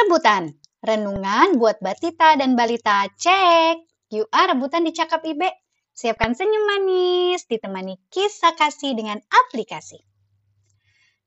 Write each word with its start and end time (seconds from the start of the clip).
Rebutan. 0.00 0.56
Renungan 0.80 1.60
buat 1.60 1.76
Batita 1.84 2.32
dan 2.40 2.56
Balita. 2.56 3.04
Cek. 3.20 3.84
Ah 4.32 4.48
rebutan 4.48 4.88
di 4.88 4.96
Cakap 4.96 5.20
Ibe. 5.28 5.52
Siapkan 5.92 6.32
senyum 6.32 6.64
manis, 6.64 7.44
ditemani 7.44 8.00
kisah 8.08 8.56
kasih 8.56 8.96
dengan 8.96 9.20
aplikasi. 9.28 10.00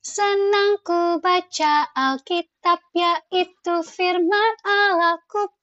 Senang 0.01 0.81
ku 0.81 1.21
baca 1.21 1.85
Alkitab 1.93 2.81
yaitu 2.97 3.85
firman 3.85 4.53
Allahku 4.65 5.53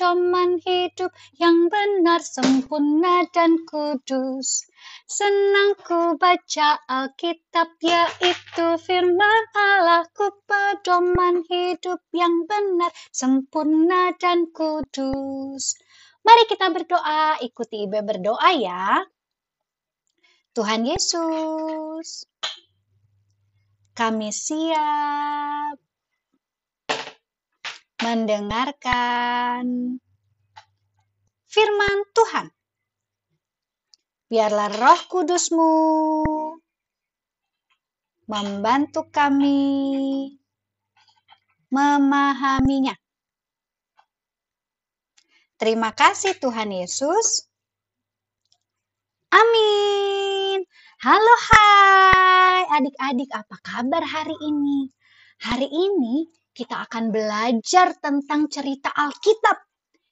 pedoman 0.00 0.56
hidup 0.64 1.12
yang 1.36 1.68
benar, 1.68 2.24
sempurna 2.24 3.28
dan 3.36 3.60
kudus. 3.68 4.64
Senang 5.04 5.76
ku 5.76 6.16
baca 6.16 6.80
Alkitab 6.88 7.76
yaitu 7.84 8.80
firman 8.80 9.42
Allahku 9.52 10.40
pedoman 10.48 11.44
hidup 11.44 12.00
yang 12.16 12.48
benar, 12.48 12.88
sempurna 13.12 14.16
dan 14.16 14.48
kudus. 14.56 15.76
Mari 16.24 16.48
kita 16.48 16.72
berdoa, 16.72 17.36
ikuti 17.44 17.84
Ibe 17.84 18.00
berdoa 18.00 18.56
ya. 18.56 19.04
Tuhan 20.56 20.88
Yesus 20.88 22.24
kami 23.92 24.32
siap 24.32 25.89
mendengarkan 28.00 29.96
firman 31.44 31.98
Tuhan. 32.16 32.46
Biarlah 34.30 34.70
roh 34.72 35.00
kudusmu 35.10 35.72
membantu 38.30 39.10
kami 39.10 40.32
memahaminya. 41.68 42.94
Terima 45.60 45.92
kasih 45.92 46.40
Tuhan 46.40 46.72
Yesus. 46.72 47.44
Amin. 49.28 50.64
Halo 51.04 51.34
hai 51.52 52.64
adik-adik 52.80 53.28
apa 53.34 53.56
kabar 53.60 54.02
hari 54.08 54.36
ini? 54.40 54.88
Hari 55.40 55.68
ini 55.68 56.39
kita 56.60 56.84
akan 56.84 57.08
belajar 57.08 57.96
tentang 58.04 58.44
cerita 58.52 58.92
Alkitab. 58.92 59.56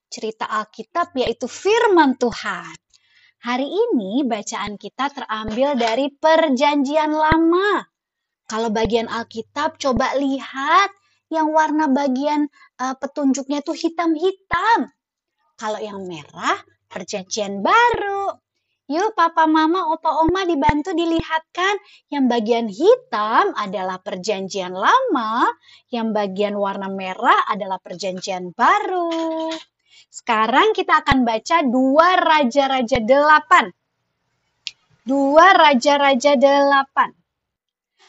Cerita 0.08 0.48
Alkitab 0.48 1.12
yaitu 1.20 1.44
firman 1.44 2.16
Tuhan. 2.16 2.72
Hari 3.44 3.68
ini 3.68 4.24
bacaan 4.24 4.80
kita 4.80 5.12
terambil 5.12 5.76
dari 5.76 6.08
perjanjian 6.08 7.12
lama. 7.12 7.84
Kalau 8.48 8.72
bagian 8.72 9.12
Alkitab 9.12 9.76
coba 9.76 10.16
lihat 10.16 10.88
yang 11.28 11.52
warna 11.52 11.92
bagian 11.92 12.48
uh, 12.80 12.96
petunjuknya 12.96 13.60
itu 13.60 13.76
hitam-hitam. 13.76 14.88
Kalau 15.60 15.76
yang 15.84 16.00
merah 16.08 16.56
perjanjian 16.88 17.60
baru. 17.60 18.47
Yuk 18.88 19.12
papa 19.12 19.44
mama 19.44 19.92
opa 19.92 20.24
oma 20.24 20.48
dibantu 20.48 20.96
dilihatkan 20.96 21.76
yang 22.08 22.24
bagian 22.24 22.72
hitam 22.72 23.52
adalah 23.52 24.00
perjanjian 24.00 24.72
lama, 24.72 25.44
yang 25.92 26.16
bagian 26.16 26.56
warna 26.56 26.88
merah 26.88 27.36
adalah 27.52 27.76
perjanjian 27.84 28.56
baru. 28.56 29.52
Sekarang 30.08 30.72
kita 30.72 31.04
akan 31.04 31.20
baca 31.28 31.68
dua 31.68 32.16
raja-raja 32.16 32.96
delapan. 33.04 33.68
Dua 35.04 35.52
raja-raja 35.52 36.40
delapan. 36.40 37.12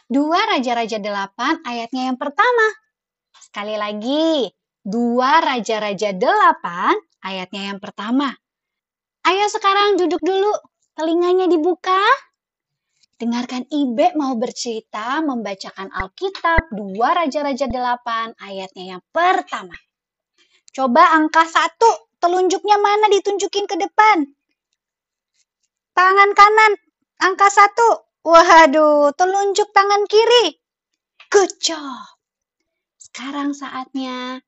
Dua 0.08 0.40
raja-raja 0.48 0.96
delapan 0.96 1.60
ayatnya 1.68 2.08
yang 2.08 2.16
pertama. 2.16 2.68
Sekali 3.36 3.76
lagi, 3.76 4.48
dua 4.80 5.44
raja-raja 5.44 6.16
delapan 6.16 6.96
ayatnya 7.20 7.76
yang 7.76 7.84
pertama. 7.84 8.32
Ayo 9.30 9.46
sekarang 9.46 10.02
duduk 10.02 10.26
dulu, 10.26 10.50
telinganya 10.98 11.46
dibuka. 11.46 12.02
Dengarkan 13.22 13.62
Ibe 13.70 14.18
mau 14.18 14.34
bercerita 14.34 15.22
membacakan 15.22 15.94
Alkitab 15.94 16.74
2 16.74 16.98
Raja-Raja 16.98 17.70
8 17.70 18.34
ayatnya 18.42 18.98
yang 18.98 19.04
pertama. 19.14 19.78
Coba 20.74 21.14
angka 21.14 21.46
satu, 21.46 22.10
telunjuknya 22.18 22.82
mana 22.82 23.06
ditunjukin 23.14 23.70
ke 23.70 23.78
depan? 23.78 24.26
Tangan 25.94 26.32
kanan, 26.34 26.74
angka 27.22 27.54
satu. 27.54 28.10
Waduh, 28.26 29.14
telunjuk 29.14 29.70
tangan 29.78 30.10
kiri. 30.10 30.58
Good 31.30 31.54
job. 31.62 32.18
Sekarang 32.98 33.54
saatnya 33.54 34.42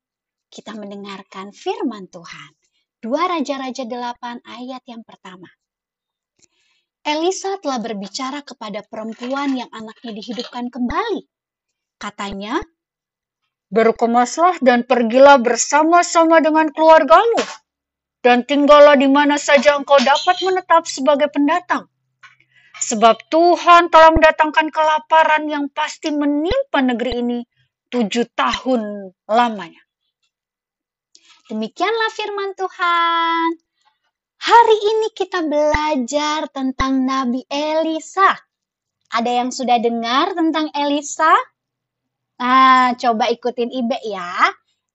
kita 0.49 0.73
mendengarkan 0.73 1.53
firman 1.53 2.09
Tuhan. 2.09 2.60
2 3.01 3.09
Raja-Raja 3.09 3.89
8 3.89 4.45
ayat 4.45 4.83
yang 4.85 5.01
pertama. 5.01 5.49
Elisa 7.01 7.57
telah 7.57 7.81
berbicara 7.81 8.45
kepada 8.45 8.85
perempuan 8.85 9.57
yang 9.57 9.65
anaknya 9.73 10.13
dihidupkan 10.13 10.69
kembali. 10.69 11.25
Katanya, 11.97 12.61
Berkemaslah 13.73 14.61
dan 14.61 14.85
pergilah 14.85 15.41
bersama-sama 15.41 16.45
dengan 16.45 16.69
keluargamu, 16.69 17.41
dan 18.21 18.45
tinggallah 18.45 18.93
di 18.93 19.09
mana 19.09 19.41
saja 19.41 19.79
engkau 19.79 19.97
dapat 19.97 20.37
menetap 20.45 20.85
sebagai 20.85 21.31
pendatang. 21.33 21.89
Sebab 22.85 23.17
Tuhan 23.33 23.89
telah 23.89 24.13
mendatangkan 24.13 24.69
kelaparan 24.69 25.49
yang 25.49 25.73
pasti 25.73 26.13
menimpa 26.13 26.85
negeri 26.85 27.13
ini 27.17 27.39
tujuh 27.89 28.29
tahun 28.37 29.09
lamanya. 29.25 29.81
Demikianlah 31.51 32.15
firman 32.15 32.55
Tuhan. 32.55 33.59
Hari 34.39 34.77
ini 34.87 35.11
kita 35.11 35.43
belajar 35.43 36.47
tentang 36.47 37.03
Nabi 37.03 37.43
Elisa. 37.51 38.31
Ada 39.11 39.43
yang 39.43 39.51
sudah 39.51 39.75
dengar 39.83 40.31
tentang 40.31 40.71
Elisa? 40.71 41.35
Nah, 42.39 42.95
coba 42.95 43.27
ikutin 43.27 43.67
Ibe 43.67 43.99
ya. 43.99 44.47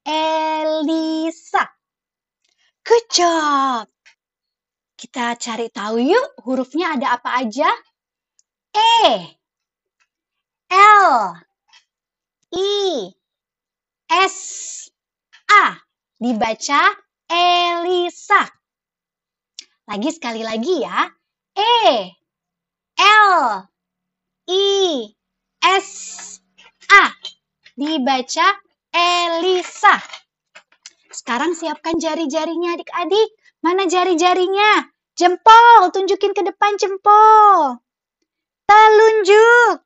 Elisa. 0.08 1.60
Good. 2.80 3.20
Kita 4.96 5.36
cari 5.36 5.68
tahu 5.68 6.00
yuk 6.00 6.40
hurufnya 6.40 6.96
ada 6.96 7.20
apa 7.20 7.36
aja. 7.36 7.68
E, 8.72 9.28
L, 10.72 11.36
I, 12.56 13.12
S, 14.08 14.40
A 15.52 15.84
dibaca 16.16 16.82
Elisa. 17.28 18.42
Lagi 19.86 20.10
sekali 20.10 20.42
lagi 20.42 20.82
ya. 20.82 21.06
E, 21.56 22.10
L, 22.98 23.36
I, 24.50 24.66
S, 25.62 25.90
A. 26.90 27.04
Dibaca 27.76 28.48
Elisa. 28.90 29.94
Sekarang 31.12 31.52
siapkan 31.52 32.00
jari-jarinya 32.00 32.76
adik-adik. 32.76 33.30
Mana 33.60 33.88
jari-jarinya? 33.88 34.88
Jempol, 35.16 35.92
tunjukin 35.92 36.36
ke 36.36 36.42
depan 36.44 36.76
jempol. 36.76 37.80
Telunjuk. 38.68 39.80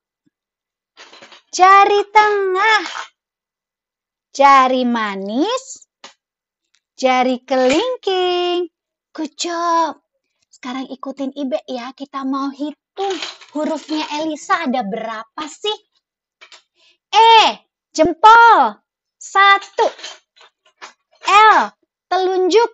Jari 1.54 2.00
tengah. 2.14 2.82
Jari 4.30 4.86
manis 4.86 5.89
jari 7.00 7.40
kelingking. 7.48 8.68
Good 9.16 9.32
job. 9.40 10.04
Sekarang 10.52 10.84
ikutin 10.92 11.32
Ibe 11.32 11.56
ya, 11.64 11.96
kita 11.96 12.28
mau 12.28 12.52
hitung 12.52 13.16
hurufnya 13.56 14.04
Elisa 14.20 14.68
ada 14.68 14.84
berapa 14.84 15.44
sih? 15.48 15.78
E, 17.08 17.56
jempol, 17.96 18.76
satu. 19.16 19.88
L, 21.24 21.72
telunjuk, 22.12 22.68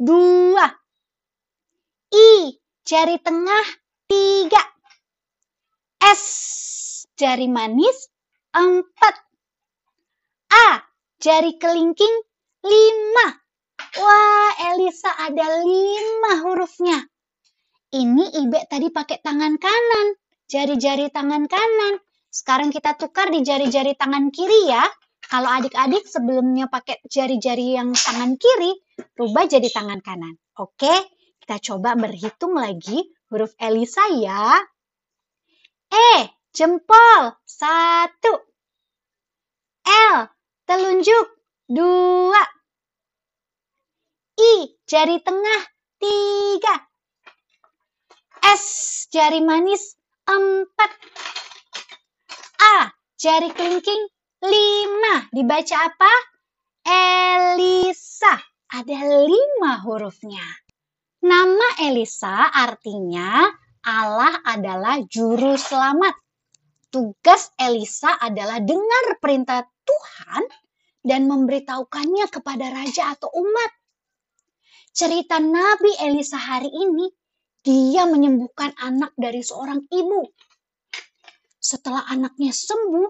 dua. 0.00 0.72
I, 2.16 2.56
jari 2.88 3.20
tengah, 3.20 3.66
tiga. 4.08 4.64
S, 6.00 6.24
jari 7.20 7.44
manis, 7.52 8.08
empat. 8.56 9.14
A, 10.48 10.80
jari 11.20 11.60
kelingking, 11.60 12.16
lima. 12.64 13.45
Wah, 13.96 14.52
Elisa 14.72 15.08
ada 15.08 15.64
lima 15.64 16.32
hurufnya. 16.44 17.00
Ini 17.96 18.44
Ibe 18.44 18.68
tadi 18.68 18.92
pakai 18.92 19.24
tangan 19.24 19.56
kanan, 19.56 20.06
jari-jari 20.52 21.08
tangan 21.08 21.48
kanan. 21.48 21.96
Sekarang 22.28 22.68
kita 22.68 22.92
tukar 23.00 23.32
di 23.32 23.40
jari-jari 23.40 23.96
tangan 23.96 24.28
kiri 24.28 24.68
ya. 24.68 24.84
Kalau 25.26 25.48
adik-adik 25.48 26.04
sebelumnya 26.04 26.68
pakai 26.68 27.00
jari-jari 27.08 27.74
yang 27.74 27.96
tangan 27.96 28.36
kiri, 28.36 28.76
rubah 29.16 29.48
jadi 29.48 29.66
tangan 29.72 30.04
kanan. 30.04 30.36
Oke, 30.60 30.92
kita 31.40 31.56
coba 31.72 31.96
berhitung 31.96 32.54
lagi 32.54 33.00
huruf 33.32 33.56
Elisa 33.58 34.06
ya. 34.12 34.60
E, 35.88 36.10
jempol, 36.52 37.32
satu. 37.48 38.34
L, 39.86 40.14
telunjuk, 40.68 41.26
dua. 41.70 42.55
I, 44.36 44.68
jari 44.84 45.16
tengah, 45.24 45.60
tiga. 45.96 46.76
S, 48.52 49.08
jari 49.08 49.40
manis, 49.40 49.96
empat. 50.28 50.90
A, 52.60 52.92
jari 53.16 53.48
kelingking, 53.56 54.12
lima. 54.44 55.24
Dibaca 55.32 55.76
apa? 55.88 56.12
Elisa. 56.86 58.36
Ada 58.66 58.98
lima 59.24 59.80
hurufnya. 59.82 60.44
Nama 61.24 61.82
Elisa 61.88 62.52
artinya 62.52 63.48
Allah 63.86 64.42
adalah 64.44 65.00
juru 65.06 65.56
selamat. 65.56 66.12
Tugas 66.92 67.50
Elisa 67.56 68.14
adalah 68.20 68.60
dengar 68.62 69.18
perintah 69.18 69.64
Tuhan 69.86 70.44
dan 71.06 71.30
memberitahukannya 71.30 72.26
kepada 72.30 72.66
raja 72.74 73.14
atau 73.14 73.30
umat. 73.32 73.70
Cerita 74.96 75.36
Nabi 75.36 75.92
Elisa 76.00 76.40
hari 76.40 76.72
ini, 76.72 77.12
dia 77.60 78.08
menyembuhkan 78.08 78.72
anak 78.80 79.12
dari 79.12 79.44
seorang 79.44 79.84
ibu. 79.92 80.24
Setelah 81.60 82.08
anaknya 82.08 82.48
sembuh, 82.48 83.04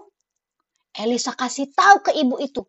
Elisa 0.99 1.31
kasih 1.31 1.71
tahu 1.71 2.03
ke 2.03 2.11
ibu 2.11 2.43
itu, 2.43 2.59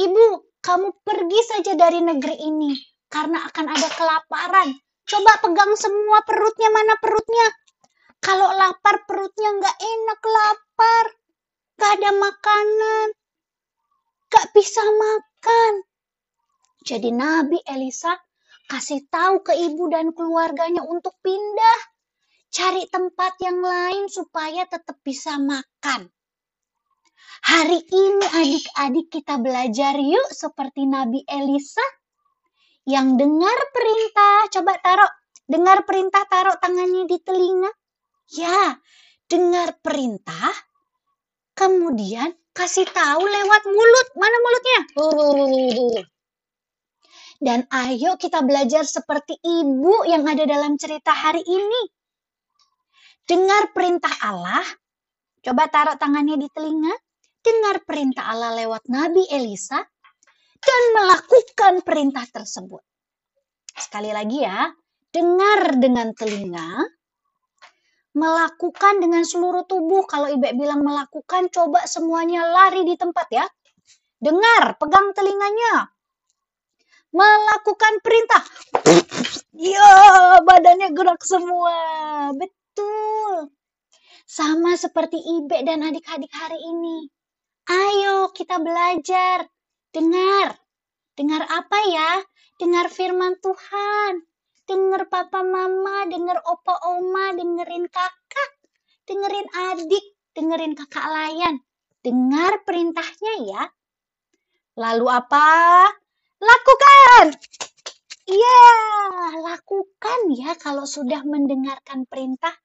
"Ibu, 0.00 0.56
kamu 0.64 0.96
pergi 1.04 1.40
saja 1.44 1.76
dari 1.76 2.00
negeri 2.00 2.40
ini 2.40 2.72
karena 3.12 3.44
akan 3.44 3.68
ada 3.68 3.88
kelaparan. 4.00 4.72
Coba 5.04 5.44
pegang 5.44 5.76
semua 5.76 6.24
perutnya, 6.24 6.72
mana 6.72 6.96
perutnya? 7.04 7.46
Kalau 8.24 8.48
lapar 8.48 9.04
perutnya 9.04 9.60
nggak 9.60 9.76
enak 9.76 10.20
lapar. 10.24 11.04
Gak 11.76 12.00
ada 12.00 12.10
makanan. 12.16 13.08
Gak 14.32 14.46
bisa 14.56 14.80
makan. 14.80 15.72
Jadi 16.80 17.12
Nabi 17.12 17.60
Elisa 17.68 18.16
kasih 18.68 19.04
tahu 19.12 19.44
ke 19.44 19.52
ibu 19.56 19.84
dan 19.92 20.12
keluarganya 20.16 20.82
untuk 20.84 21.16
pindah. 21.20 21.80
Cari 22.54 22.86
tempat 22.86 23.34
yang 23.42 23.58
lain 23.58 24.06
supaya 24.06 24.62
tetap 24.70 25.02
bisa 25.02 25.34
makan. 25.42 26.06
Hari 27.44 27.80
ini 27.82 28.24
adik-adik 28.24 29.06
kita 29.10 29.36
belajar 29.42 29.98
yuk 29.98 30.30
seperti 30.32 30.86
Nabi 30.86 31.26
Elisa 31.26 31.84
yang 32.88 33.20
dengar 33.20 33.58
perintah. 33.74 34.48
Coba 34.54 34.78
taruh, 34.80 35.12
dengar 35.44 35.84
perintah 35.84 36.24
taruh 36.30 36.56
tangannya 36.62 37.04
di 37.10 37.18
telinga. 37.20 37.68
Ya, 38.32 38.80
dengar 39.28 39.76
perintah, 39.84 40.52
kemudian 41.52 42.32
kasih 42.56 42.88
tahu 42.88 43.22
lewat 43.28 43.62
mulut. 43.68 44.08
Mana 44.16 44.36
mulutnya? 44.40 44.80
Dan 47.38 47.66
ayo 47.70 48.14
kita 48.18 48.42
belajar 48.46 48.86
seperti 48.86 49.38
ibu 49.42 50.06
yang 50.06 50.26
ada 50.26 50.46
dalam 50.46 50.78
cerita 50.78 51.10
hari 51.10 51.42
ini. 51.42 51.82
Dengar 53.24 53.72
perintah 53.72 54.12
Allah. 54.22 54.64
Coba 55.44 55.68
taruh 55.68 55.96
tangannya 56.00 56.40
di 56.40 56.48
telinga 56.52 56.94
dengar 57.44 57.84
perintah 57.84 58.32
Allah 58.32 58.56
lewat 58.56 58.88
Nabi 58.88 59.28
Elisa 59.28 59.76
dan 60.64 60.82
melakukan 60.96 61.84
perintah 61.84 62.24
tersebut. 62.24 62.80
Sekali 63.76 64.08
lagi 64.16 64.40
ya, 64.40 64.64
dengar 65.12 65.76
dengan 65.76 66.16
telinga, 66.16 66.88
melakukan 68.16 69.04
dengan 69.04 69.28
seluruh 69.28 69.68
tubuh. 69.68 70.08
Kalau 70.08 70.32
Ibe 70.32 70.56
bilang 70.56 70.80
melakukan, 70.80 71.52
coba 71.52 71.84
semuanya 71.84 72.48
lari 72.48 72.88
di 72.88 72.96
tempat 72.96 73.28
ya. 73.28 73.44
Dengar, 74.16 74.80
pegang 74.80 75.12
telinganya. 75.12 75.92
Melakukan 77.14 78.02
perintah. 78.02 78.42
Ya, 79.54 80.42
badannya 80.42 80.90
gerak 80.90 81.22
semua. 81.22 81.78
Betul. 82.34 83.54
Sama 84.26 84.74
seperti 84.74 85.22
Ibe 85.22 85.62
dan 85.62 85.86
adik-adik 85.86 86.34
hari 86.34 86.58
ini. 86.58 87.06
Ayo 87.70 88.34
kita 88.34 88.58
belajar. 88.58 89.46
Dengar. 89.94 90.58
Dengar 91.14 91.46
apa 91.46 91.78
ya? 91.86 92.10
Dengar 92.58 92.90
firman 92.90 93.38
Tuhan. 93.38 94.26
Dengar 94.66 95.06
papa 95.06 95.46
mama, 95.46 96.10
dengar 96.10 96.42
opa 96.42 96.74
oma, 96.88 97.36
dengerin 97.36 97.86
kakak, 97.94 98.50
dengerin 99.06 99.44
adik, 99.70 100.04
dengerin 100.34 100.74
kakak 100.74 101.04
layan. 101.04 101.62
Dengar 102.02 102.64
perintahnya 102.66 103.34
ya. 103.44 103.62
Lalu 104.74 105.06
apa? 105.06 105.46
Lakukan. 106.40 107.36
Iya, 108.24 108.70
lakukan 109.44 110.20
ya 110.32 110.56
kalau 110.56 110.88
sudah 110.88 111.20
mendengarkan 111.28 112.08
perintah. 112.08 112.56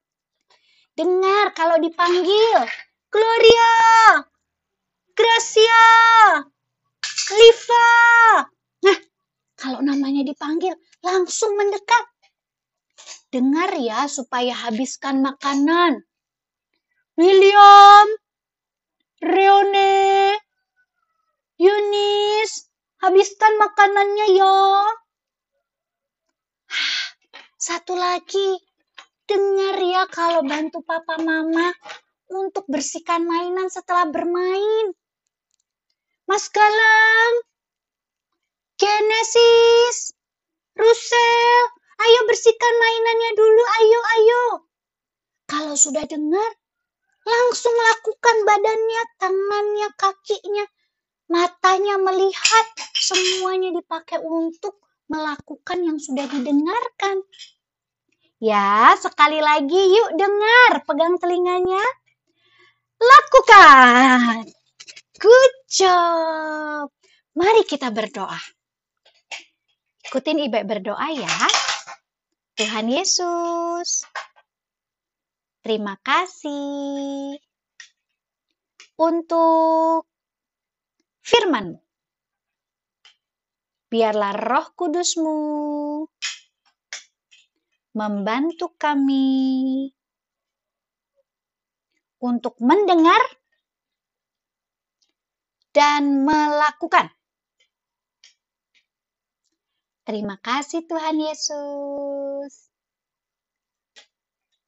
Dengar 0.96 1.52
kalau 1.52 1.76
dipanggil. 1.76 2.64
Gloria, 3.10 3.74
Gracia, 5.18 5.86
Liva. 7.34 7.90
Nah, 8.86 8.98
kalau 9.58 9.82
namanya 9.82 10.22
dipanggil, 10.22 10.78
langsung 11.02 11.58
mendekat. 11.58 12.06
Dengar 13.34 13.74
ya 13.82 14.06
supaya 14.06 14.54
habiskan 14.54 15.26
makanan. 15.26 16.06
William, 17.18 18.06
Reone, 19.18 20.38
Yunis, 21.58 22.69
habiskan 23.00 23.52
makanannya 23.56 24.26
ya. 24.36 24.56
Satu 27.60 27.96
lagi, 27.96 28.60
dengar 29.28 29.76
ya 29.80 30.04
kalau 30.08 30.44
bantu 30.46 30.80
papa 30.84 31.20
mama 31.20 31.72
untuk 32.30 32.64
bersihkan 32.70 33.26
mainan 33.26 33.68
setelah 33.68 34.08
bermain. 34.08 34.94
Mas 36.30 36.46
Galang, 36.46 37.34
Genesis, 38.78 40.14
Rusel, 40.78 41.62
ayo 42.00 42.20
bersihkan 42.30 42.74
mainannya 42.78 43.30
dulu, 43.34 43.62
ayo, 43.66 44.00
ayo. 44.14 44.44
Kalau 45.50 45.74
sudah 45.74 46.06
dengar, 46.06 46.50
langsung 47.26 47.74
lakukan 47.74 48.36
badannya, 48.46 49.02
tangannya, 49.18 49.88
kakinya, 49.98 50.64
matanya 51.30 51.94
melihat, 52.02 52.66
semuanya 52.98 53.70
dipakai 53.70 54.18
untuk 54.18 54.82
melakukan 55.06 55.78
yang 55.78 55.98
sudah 56.02 56.26
didengarkan. 56.26 57.22
Ya, 58.42 58.98
sekali 58.98 59.38
lagi 59.38 59.78
yuk 59.78 60.18
dengar, 60.18 60.82
pegang 60.82 61.14
telinganya. 61.22 61.84
Lakukan. 62.98 64.50
Good 65.20 65.54
job. 65.70 66.90
Mari 67.38 67.62
kita 67.62 67.94
berdoa. 67.94 68.40
Ikutin 70.10 70.42
Ibe 70.42 70.66
berdoa 70.66 71.08
ya. 71.14 71.36
Tuhan 72.58 72.90
Yesus, 72.90 74.04
terima 75.64 75.96
kasih 76.02 77.38
untuk 79.00 80.09
firman 81.20 81.80
Biarlah 83.90 84.38
roh 84.38 84.70
kudusmu 84.78 85.38
membantu 87.90 88.70
kami 88.78 89.90
untuk 92.22 92.54
mendengar 92.62 93.18
dan 95.74 96.22
melakukan. 96.22 97.10
Terima 100.06 100.38
kasih 100.38 100.86
Tuhan 100.86 101.18
Yesus. 101.18 102.70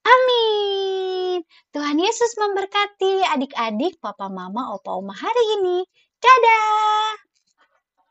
Amin. 0.02 1.46
Tuhan 1.70 1.98
Yesus 1.98 2.34
memberkati 2.42 3.22
adik-adik, 3.38 4.02
papa, 4.02 4.26
mama, 4.26 4.74
opa, 4.74 4.98
oma 4.98 5.14
hari 5.14 5.62
ini. 5.62 5.86
Dadah. 6.22 7.31